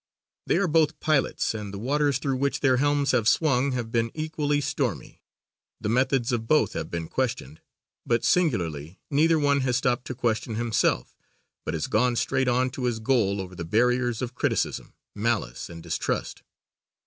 [0.47, 4.09] They are both pilots, and the waters through which their helms have swung have been
[4.15, 5.21] equally stormy.
[5.79, 7.61] The methods of both have been questioned;
[8.03, 11.15] but singularly neither one has stopped to question himself,
[11.65, 15.83] but has gone straight on to his goal over the barriers of criticism, malice and
[15.83, 16.41] distrust.